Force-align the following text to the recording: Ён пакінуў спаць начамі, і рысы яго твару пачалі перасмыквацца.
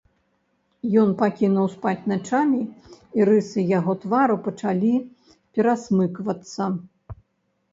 Ён 1.01 1.09
пакінуў 1.19 1.67
спаць 1.73 2.07
начамі, 2.13 2.61
і 3.19 3.27
рысы 3.31 3.67
яго 3.75 3.93
твару 4.07 4.35
пачалі 4.49 4.93
перасмыквацца. 5.53 6.63